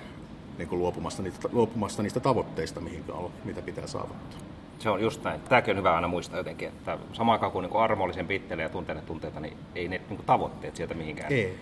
niin 0.58 0.68
kuin 0.68 0.78
luopumasta, 0.78 1.22
niistä, 1.22 1.48
luopumasta 1.52 2.02
niistä 2.02 2.20
tavoitteista, 2.20 2.80
mihin 2.80 3.04
on, 3.08 3.30
mitä 3.44 3.62
pitää 3.62 3.86
saavuttaa. 3.86 4.40
Se 4.78 4.90
on 4.90 5.00
just 5.00 5.24
näin. 5.24 5.40
Tämäkin 5.40 5.72
on 5.72 5.78
hyvä 5.78 5.94
aina 5.94 6.08
muistaa 6.08 6.38
jotenkin, 6.38 6.68
että 6.68 6.98
samaan 7.12 7.32
aikaan 7.32 7.52
kuin, 7.52 7.62
niin 7.62 7.76
armollisen 7.76 8.26
pittelee 8.26 8.62
ja 8.62 8.68
tuntee 8.68 8.96
tunteita, 9.06 9.40
niin 9.40 9.56
ei 9.74 9.88
ne 9.88 9.96
niin 9.96 10.16
kuin 10.16 10.26
tavoitteet 10.26 10.76
sieltä 10.76 10.94
mihinkään. 10.94 11.32
Ei. 11.32 11.58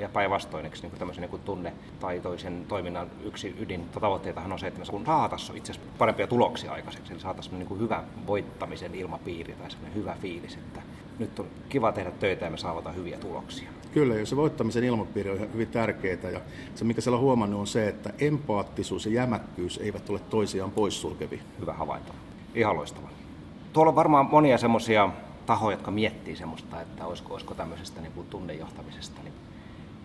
Ja 0.00 0.08
päinvastoin, 0.08 0.62
niin 0.62 0.92
tämmöisen 0.98 1.28
niin 1.30 1.40
tunnetaitoisen 1.40 2.64
toiminnan 2.68 3.10
yksi 3.24 3.56
ydin 3.58 3.88
tavoitteitahan 3.88 4.52
on 4.52 4.58
se, 4.58 4.66
että 4.66 4.80
me 4.80 5.04
saataisiin 5.06 5.58
itse 5.58 5.72
asiassa 5.72 5.90
parempia 5.98 6.26
tuloksia 6.26 6.72
aikaiseksi. 6.72 7.12
Eli 7.12 7.20
saataisiin 7.20 7.58
niin 7.58 7.68
kuin 7.68 7.80
hyvä 7.80 8.04
voittamisen 8.26 8.94
ilmapiiri 8.94 9.52
tai 9.52 9.70
semmoinen 9.70 9.94
hyvä 9.94 10.16
fiilis, 10.20 10.54
että 10.54 10.82
nyt 11.18 11.38
on 11.38 11.46
kiva 11.68 11.92
tehdä 11.92 12.10
töitä 12.10 12.44
ja 12.44 12.50
me 12.50 12.56
saavutaan 12.56 12.96
hyviä 12.96 13.18
tuloksia. 13.18 13.70
Kyllä, 13.92 14.14
ja 14.14 14.26
se 14.26 14.36
voittamisen 14.36 14.84
ilmapiiri 14.84 15.30
on 15.30 15.52
hyvin 15.52 15.68
tärkeää. 15.68 16.30
Ja 16.32 16.40
se, 16.74 16.84
mikä 16.84 17.00
siellä 17.00 17.16
on 17.16 17.22
huomannut, 17.22 17.60
on 17.60 17.66
se, 17.66 17.88
että 17.88 18.12
empaattisuus 18.18 19.06
ja 19.06 19.12
jämäkkyys 19.12 19.78
eivät 19.78 20.10
ole 20.10 20.20
toisiaan 20.30 20.70
poissulkevia. 20.70 21.42
Hyvä 21.60 21.72
havainto. 21.72 22.12
Ihan 22.54 22.76
loistava. 22.76 23.08
Tuolla 23.72 23.88
on 23.88 23.96
varmaan 23.96 24.26
monia 24.30 24.58
semmoisia 24.58 25.10
tahoja, 25.46 25.76
jotka 25.76 25.90
miettii 25.90 26.36
semmoista, 26.36 26.80
että 26.80 27.06
olisiko, 27.06 27.32
olisiko 27.32 27.54
tämmöisestä 27.54 28.00
niin 28.00 28.12
kuin 28.12 28.26
tunnejohtamisesta 28.26 29.22
niin 29.22 29.34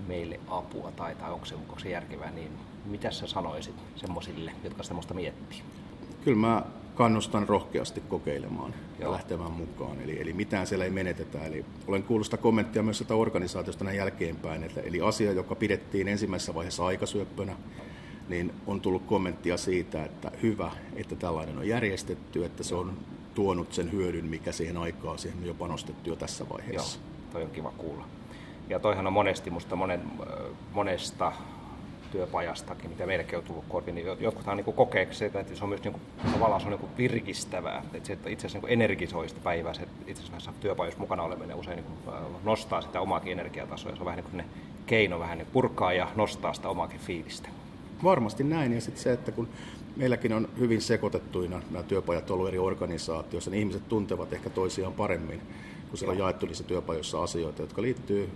meille 0.07 0.39
apua 0.47 0.91
tai, 0.91 1.15
tai 1.15 1.31
onko, 1.31 1.45
se, 1.45 1.55
onko 1.55 1.79
se 1.79 1.89
järkevää, 1.89 2.31
niin 2.31 2.51
mitä 2.85 3.11
sä 3.11 3.27
sanoisit 3.27 3.75
semmoisille, 3.95 4.51
jotka 4.63 4.83
semmoista 4.83 5.13
miettii? 5.13 5.61
Kyllä 6.23 6.37
mä 6.37 6.63
kannustan 6.95 7.49
rohkeasti 7.49 8.01
kokeilemaan 8.09 8.71
Joo. 8.71 9.09
ja 9.09 9.11
lähtemään 9.11 9.51
mukaan. 9.51 10.01
Eli, 10.01 10.21
eli 10.21 10.33
mitään 10.33 10.67
siellä 10.67 10.85
ei 10.85 10.91
menetetä. 10.91 11.45
Eli 11.45 11.65
olen 11.87 12.03
kuullut 12.03 12.27
sitä 12.27 12.37
kommenttia 12.37 12.83
myös 12.83 12.97
sitä 12.97 13.15
organisaatiosta 13.15 13.83
näin 13.83 13.97
jälkeenpäin. 13.97 14.63
Että, 14.63 14.81
eli 14.81 15.01
asia, 15.01 15.31
joka 15.31 15.55
pidettiin 15.55 16.07
ensimmäisessä 16.07 16.53
vaiheessa 16.53 16.85
aikasyöppönä, 16.85 17.55
niin 18.29 18.53
on 18.67 18.81
tullut 18.81 19.05
kommenttia 19.05 19.57
siitä, 19.57 20.05
että 20.05 20.31
hyvä, 20.43 20.71
että 20.95 21.15
tällainen 21.15 21.57
on 21.57 21.67
järjestetty, 21.67 22.45
että 22.45 22.63
se 22.63 22.75
on 22.75 22.93
tuonut 23.33 23.73
sen 23.73 23.91
hyödyn, 23.91 24.25
mikä 24.25 24.51
siihen 24.51 24.77
aikaan 24.77 25.19
siihen 25.19 25.39
on 25.39 25.45
jo 25.45 25.53
panostettu 25.53 26.09
jo 26.09 26.15
tässä 26.15 26.49
vaiheessa. 26.49 26.99
Joo, 26.99 27.31
toi 27.31 27.43
on 27.43 27.49
kiva 27.49 27.73
kuulla. 27.77 28.05
Ja 28.69 28.79
toihan 28.79 29.07
on 29.07 29.13
monesti 29.13 29.49
musta 29.49 29.75
monen, 29.75 30.01
monesta 30.73 31.31
työpajastakin, 32.11 32.89
mitä 32.89 33.05
meillekin 33.05 33.37
on 33.37 33.43
tullut 33.43 33.65
korviin, 33.69 33.95
niin 33.95 34.07
jotkuthan 34.19 34.57
niin 34.57 34.75
kokee 34.75 35.07
sitä, 35.11 35.39
että 35.39 35.55
se 35.55 35.63
on 35.63 35.69
myös 35.69 35.83
niin 35.83 35.91
kuin, 35.91 36.31
tavallaan 36.33 36.61
se 36.61 36.67
on 36.67 36.73
niin 36.73 36.97
virkistävää, 36.97 37.83
että 37.93 38.07
se 38.07 38.13
että 38.13 38.29
itse 38.29 38.47
asiassa 38.47 38.67
niin 38.67 38.73
energisoi 38.73 39.29
sitä 39.29 39.41
päivää, 39.43 39.73
se 39.73 39.87
itse 40.07 40.23
asiassa 40.23 40.53
työpajassa 40.59 40.99
mukana 40.99 41.23
oleminen 41.23 41.57
usein 41.57 41.75
niin 41.75 42.17
nostaa 42.43 42.81
sitä 42.81 43.01
omaakin 43.01 43.31
energiatasoa, 43.31 43.91
ja 43.91 43.95
se 43.95 44.01
on 44.01 44.05
vähän 44.05 44.17
niin 44.17 44.31
kuin 44.31 44.43
keino 44.85 45.19
vähän 45.19 45.37
niin 45.37 45.47
purkaa 45.53 45.93
ja 45.93 46.07
nostaa 46.15 46.53
sitä 46.53 46.69
omaakin 46.69 46.99
fiilistä. 46.99 47.49
Varmasti 48.03 48.43
näin, 48.43 48.73
ja 48.73 48.81
sitten 48.81 49.03
se, 49.03 49.13
että 49.13 49.31
kun 49.31 49.47
meilläkin 49.95 50.33
on 50.33 50.49
hyvin 50.59 50.81
sekoitettuina 50.81 51.61
nämä 51.71 51.83
työpajat 51.83 52.31
ollut 52.31 52.47
eri 52.47 52.59
organisaatioissa, 52.59 53.51
niin 53.51 53.59
ihmiset 53.59 53.89
tuntevat 53.89 54.33
ehkä 54.33 54.49
toisiaan 54.49 54.93
paremmin, 54.93 55.41
kun 55.89 55.97
siellä 55.97 56.11
on 56.11 56.17
jaettu 56.17 56.45
niissä 56.45 56.63
työpajoissa 56.63 57.23
asioita, 57.23 57.61
jotka 57.61 57.81
liittyy 57.81 58.29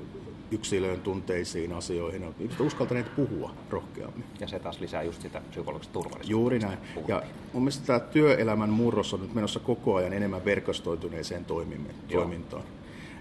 yksilöön 0.51 1.01
tunteisiin 1.01 1.73
asioihin. 1.73 2.23
Ihmiset 2.39 2.59
uskaltaneet 2.59 3.15
puhua 3.15 3.53
rohkeammin. 3.69 4.23
Ja 4.39 4.47
se 4.47 4.59
taas 4.59 4.79
lisää 4.79 5.03
just 5.03 5.21
sitä 5.21 5.41
psykologista 5.49 5.93
turvallisuutta. 5.93 6.31
Juuri 6.31 6.59
näin. 6.59 6.77
Ja 7.07 7.23
mun 7.53 7.63
mielestä 7.63 7.85
tämä 7.85 7.99
työelämän 7.99 8.69
murros 8.69 9.13
on 9.13 9.21
nyt 9.21 9.33
menossa 9.33 9.59
koko 9.59 9.95
ajan 9.95 10.13
enemmän 10.13 10.45
verkostoituneeseen 10.45 11.45
toimintaan. 11.45 12.63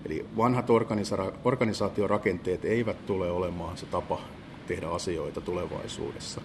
Eli 0.04 0.26
vanhat 0.36 0.70
organisa- 0.70 1.32
organisaatiorakenteet 1.44 2.64
eivät 2.64 3.06
tule 3.06 3.30
olemaan 3.30 3.76
se 3.76 3.86
tapa 3.86 4.20
tehdä 4.68 4.88
asioita 4.88 5.40
tulevaisuudessa. 5.40 6.40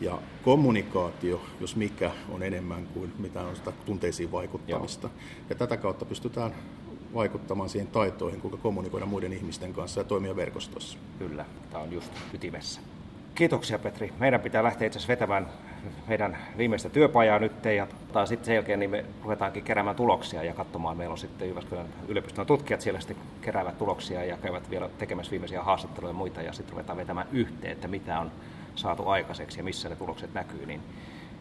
Ja 0.00 0.18
kommunikaatio, 0.42 1.42
jos 1.60 1.76
mikä, 1.76 2.10
on 2.28 2.42
enemmän 2.42 2.86
kuin 2.86 3.12
mitä 3.18 3.42
on 3.42 3.56
sitä 3.56 3.72
tunteisiin 3.72 4.32
vaikuttamista. 4.32 5.06
Joo. 5.06 5.22
Ja 5.48 5.54
tätä 5.54 5.76
kautta 5.76 6.04
pystytään 6.04 6.54
vaikuttamaan 7.14 7.68
siihen 7.68 7.88
taitoihin, 7.88 8.40
kuinka 8.40 8.56
kommunikoida 8.56 9.06
muiden 9.06 9.32
ihmisten 9.32 9.72
kanssa 9.72 10.00
ja 10.00 10.04
toimia 10.04 10.36
verkostossa. 10.36 10.98
Kyllä, 11.18 11.44
tämä 11.70 11.82
on 11.82 11.92
just 11.92 12.12
ytimessä. 12.34 12.80
Kiitoksia 13.36 13.78
Petri. 13.78 14.12
Meidän 14.18 14.40
pitää 14.40 14.62
lähteä 14.62 14.86
itse 14.86 15.08
vetämään 15.08 15.48
meidän 16.08 16.38
viimeistä 16.56 16.88
työpajaa 16.88 17.38
nyt 17.38 17.64
ja 17.64 17.86
taas 18.12 18.28
sitten 18.28 18.46
sen 18.46 18.54
jälkeen 18.54 18.78
niin 18.78 18.90
me 18.90 19.04
ruvetaankin 19.22 19.62
keräämään 19.62 19.96
tuloksia 19.96 20.42
ja 20.42 20.54
katsomaan. 20.54 20.96
Meillä 20.96 21.12
on 21.12 21.18
sitten 21.18 21.48
Jyväskylän 21.48 21.86
yliopiston 22.08 22.46
tutkijat 22.46 22.80
siellä 22.80 23.00
sitten 23.00 23.16
keräävät 23.40 23.78
tuloksia 23.78 24.24
ja 24.24 24.36
käyvät 24.36 24.70
vielä 24.70 24.88
tekemässä 24.98 25.30
viimeisiä 25.30 25.62
haastatteluja 25.62 26.10
ja 26.10 26.14
muita 26.14 26.42
ja 26.42 26.52
sitten 26.52 26.72
ruvetaan 26.72 26.98
vetämään 26.98 27.28
yhteen, 27.32 27.72
että 27.72 27.88
mitä 27.88 28.20
on 28.20 28.30
saatu 28.74 29.08
aikaiseksi 29.08 29.58
ja 29.58 29.64
missä 29.64 29.88
ne 29.88 29.96
tulokset 29.96 30.34
näkyy, 30.34 30.66
niin 30.66 30.80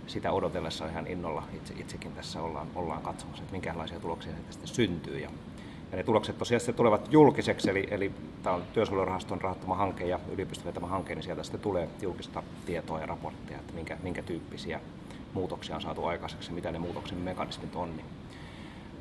sitä 0.07 0.31
odotellessa 0.31 0.87
ihan 0.87 1.07
innolla 1.07 1.43
itse, 1.53 1.73
itsekin 1.77 2.11
tässä 2.11 2.41
ollaan, 2.41 2.67
ollaan 2.75 3.01
katsomassa, 3.01 3.43
että 3.43 3.51
minkälaisia 3.51 3.99
tuloksia 3.99 4.33
sitten 4.49 4.67
syntyy. 4.67 5.19
Ja 5.19 5.29
ja 5.92 5.98
ne 5.98 6.04
tulokset 6.04 6.38
tosiaan 6.38 6.60
sitten 6.60 6.75
tulevat 6.75 7.08
julkiseksi, 7.12 7.70
eli, 7.70 7.88
eli 7.92 8.12
tämä 8.44 8.56
on 8.56 8.63
työsuojelurahaston 8.74 9.42
rahoittama 9.42 9.75
hanke 9.75 10.06
ja 10.06 10.20
yliopiston 10.32 10.65
vetämä 10.65 10.88
hanke, 10.88 11.15
niin 11.15 11.24
sieltä 11.24 11.44
sitten 11.44 11.62
tulee 11.62 11.89
julkista 12.01 12.44
tietoa 12.65 13.00
ja 13.00 13.06
raportteja, 13.06 13.60
että 13.60 13.74
minkä, 13.74 13.98
minkä 14.04 14.24
tyyppisiä 14.24 14.80
muutoksia 15.34 15.75
on 15.75 15.82
saatu 15.82 16.06
aikaiseksi 16.06 16.50
ja 16.50 16.56
mitä 16.56 16.72
ne 16.72 16.80
muutoksen 16.80 17.18
mekanismit 17.18 17.75
on. 17.75 17.98
Niin 17.98 18.06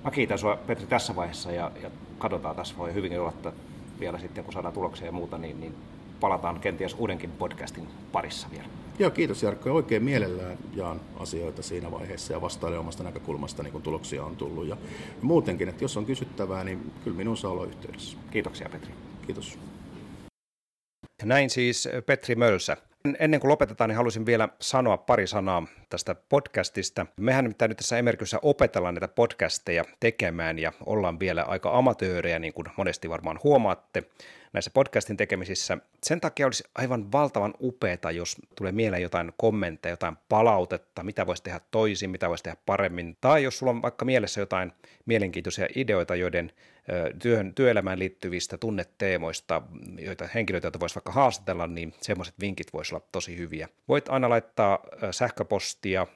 mä 0.05 0.11
kiitän 0.11 0.39
sinua 0.39 0.57
Petri 0.57 0.87
tässä 0.87 1.17
vaiheessa 1.17 1.53
ja, 1.53 1.71
ja 1.83 1.91
katsotaan 2.19 2.57
tässä 2.57 2.77
voi 2.79 2.95
hyvinkin 2.95 3.21
olla, 3.21 3.31
että 3.31 3.53
vielä 4.01 4.19
sitten 4.19 4.45
kun 4.45 4.53
saadaan 4.53 4.75
tuloksia 4.75 5.07
ja 5.07 5.13
muuta, 5.13 5.39
niin, 5.39 5.61
niin 5.61 5.75
palataan 6.21 6.61
kenties 6.61 6.95
uudenkin 6.99 7.33
podcastin 7.33 7.89
parissa 8.13 8.49
vielä. 8.51 8.84
Joo, 8.99 9.11
kiitos 9.11 9.43
Jarkko. 9.43 9.73
Oikein 9.73 10.05
mielellään 10.05 10.59
jaan 10.75 11.01
asioita 11.17 11.63
siinä 11.63 11.91
vaiheessa 11.91 12.33
ja 12.33 12.41
vastailen 12.41 12.79
omasta 12.79 13.03
näkökulmasta, 13.03 13.63
niin 13.63 13.73
kun 13.73 13.83
tuloksia 13.83 14.25
on 14.25 14.37
tullut. 14.37 14.67
Ja 14.67 14.77
muutenkin, 15.23 15.69
että 15.69 15.85
jos 15.85 15.97
on 15.97 16.07
kysyttävää, 16.07 16.65
niin 16.65 16.93
kyllä 17.05 17.17
minun 17.17 17.37
saa 17.37 17.51
olla 17.51 17.67
yhteydessä. 17.67 18.19
Kiitoksia 18.31 18.69
Petri. 18.69 18.93
Kiitos. 19.27 19.59
Näin 21.23 21.51
siis 21.51 21.89
Petri 22.07 22.35
Mölsä. 22.35 22.77
Ennen 23.19 23.41
kuin 23.41 23.49
lopetetaan, 23.49 23.91
niin 23.91 23.97
haluaisin 23.97 24.27
vielä 24.27 24.49
sanoa 24.61 24.97
pari 24.97 25.27
sanaa 25.27 25.67
tästä 25.91 26.15
podcastista. 26.29 27.07
Mehän 27.21 27.45
nimittäin 27.45 27.69
nyt 27.69 27.79
tässä 27.79 27.99
Emerkyssä 27.99 28.39
opetellaan 28.43 28.95
näitä 28.95 29.09
podcasteja 29.09 29.85
tekemään 30.01 30.59
ja 30.59 30.73
ollaan 30.87 31.21
vielä 31.21 31.43
aika 31.43 31.79
amatöörejä, 31.79 32.39
niin 32.39 32.53
kuin 32.53 32.67
monesti 32.77 33.09
varmaan 33.09 33.41
huomaatte 33.45 34.03
näissä 34.55 34.71
podcastin 34.75 35.17
tekemisissä. 35.17 35.79
Sen 36.03 36.21
takia 36.21 36.47
olisi 36.47 36.65
aivan 36.75 37.13
valtavan 37.13 37.55
upeeta, 37.61 38.11
jos 38.11 38.37
tulee 38.57 38.73
mieleen 38.73 39.03
jotain 39.03 39.33
kommentteja, 39.37 39.93
jotain 39.93 40.17
palautetta, 40.29 41.03
mitä 41.03 41.27
voisi 41.27 41.43
tehdä 41.43 41.61
toisin, 41.71 42.11
mitä 42.11 42.29
voisi 42.29 42.45
tehdä 42.45 42.57
paremmin, 42.67 43.17
tai 43.21 43.43
jos 43.43 43.59
sulla 43.59 43.71
on 43.71 43.83
vaikka 43.83 44.05
mielessä 44.05 44.41
jotain 44.41 44.73
mielenkiintoisia 45.07 45.67
ideoita, 45.77 46.17
joiden 46.17 46.53
työhön, 47.23 47.55
työelämään 47.55 47.99
liittyvistä 47.99 48.59
tunneteemoista, 48.59 49.63
joita 49.99 50.29
henkilöitä, 50.35 50.67
joita 50.67 50.81
voisi 50.81 50.95
vaikka 50.95 51.13
haastatella, 51.13 51.67
niin 51.67 51.95
semmoiset 52.01 52.35
vinkit 52.41 52.73
voisi 52.73 52.95
olla 52.95 53.07
tosi 53.13 53.37
hyviä. 53.39 53.69
Voit 53.89 54.09
aina 54.09 54.29
laittaa 54.29 54.79
sähköpostia 55.11 56.07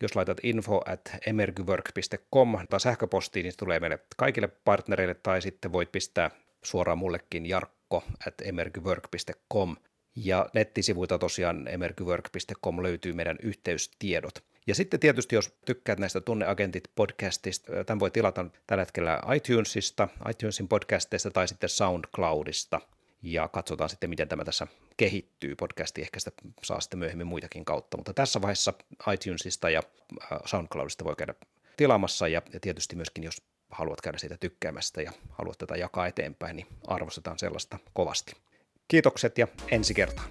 jos 0.00 0.16
laitat 0.16 0.38
info 0.42 0.80
at 0.86 1.16
emergywork.com 1.26 2.58
tai 2.70 2.80
sähköpostiin, 2.80 3.44
niin 3.44 3.52
se 3.52 3.58
tulee 3.58 3.80
meille 3.80 3.98
kaikille 4.16 4.48
partnereille, 4.48 5.14
tai 5.14 5.42
sitten 5.42 5.72
voit 5.72 5.92
pistää 5.92 6.30
suoraan 6.62 6.98
mullekin 6.98 7.46
jarkko 7.46 7.75
at 8.26 8.34
emergywork.com. 8.42 9.76
Ja 10.16 10.50
nettisivuilta 10.54 11.18
tosiaan 11.18 11.68
emergywork.com 11.68 12.82
löytyy 12.82 13.12
meidän 13.12 13.36
yhteystiedot. 13.42 14.44
Ja 14.66 14.74
sitten 14.74 15.00
tietysti, 15.00 15.34
jos 15.34 15.54
tykkäät 15.64 15.98
näistä 15.98 16.20
Tunneagentit 16.20 16.84
podcastista, 16.94 17.84
tämän 17.84 18.00
voi 18.00 18.10
tilata 18.10 18.46
tällä 18.66 18.82
hetkellä 18.82 19.20
iTunesista, 19.36 20.08
iTunesin 20.30 20.68
podcasteista 20.68 21.30
tai 21.30 21.48
sitten 21.48 21.68
SoundCloudista. 21.68 22.80
Ja 23.22 23.48
katsotaan 23.48 23.90
sitten, 23.90 24.10
miten 24.10 24.28
tämä 24.28 24.44
tässä 24.44 24.66
kehittyy. 24.96 25.56
Podcasti 25.56 26.02
ehkä 26.02 26.18
sitä 26.18 26.32
saa 26.62 26.80
sitten 26.80 26.98
myöhemmin 26.98 27.26
muitakin 27.26 27.64
kautta, 27.64 27.96
mutta 27.96 28.14
tässä 28.14 28.42
vaiheessa 28.42 28.74
iTunesista 29.14 29.70
ja 29.70 29.82
SoundCloudista 30.44 31.04
voi 31.04 31.16
käydä 31.16 31.34
tilaamassa 31.76 32.28
ja, 32.28 32.42
ja 32.52 32.60
tietysti 32.60 32.96
myöskin, 32.96 33.24
jos 33.24 33.42
haluat 33.70 34.00
käydä 34.00 34.18
siitä 34.18 34.36
tykkäämästä 34.36 35.02
ja 35.02 35.12
haluat 35.30 35.58
tätä 35.58 35.76
jakaa 35.76 36.06
eteenpäin, 36.06 36.56
niin 36.56 36.66
arvostetaan 36.86 37.38
sellaista 37.38 37.78
kovasti. 37.92 38.32
Kiitokset 38.88 39.38
ja 39.38 39.48
ensi 39.70 39.94
kertaan. 39.94 40.28